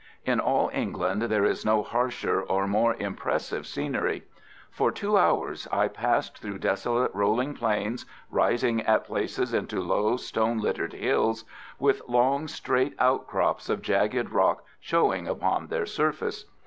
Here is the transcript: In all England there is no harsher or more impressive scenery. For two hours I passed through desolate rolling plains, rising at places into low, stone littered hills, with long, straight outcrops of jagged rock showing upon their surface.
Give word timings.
In 0.25 0.39
all 0.39 0.71
England 0.73 1.21
there 1.21 1.45
is 1.45 1.63
no 1.63 1.83
harsher 1.83 2.41
or 2.41 2.65
more 2.65 2.95
impressive 2.95 3.67
scenery. 3.67 4.23
For 4.71 4.91
two 4.91 5.15
hours 5.15 5.67
I 5.71 5.89
passed 5.89 6.39
through 6.41 6.57
desolate 6.57 7.13
rolling 7.13 7.53
plains, 7.53 8.07
rising 8.31 8.81
at 8.87 9.05
places 9.05 9.53
into 9.53 9.79
low, 9.79 10.17
stone 10.17 10.57
littered 10.57 10.93
hills, 10.93 11.45
with 11.77 12.01
long, 12.07 12.47
straight 12.47 12.95
outcrops 12.97 13.69
of 13.69 13.83
jagged 13.83 14.31
rock 14.31 14.63
showing 14.79 15.27
upon 15.27 15.67
their 15.67 15.85
surface. 15.85 16.45